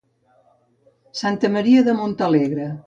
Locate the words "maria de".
1.59-1.97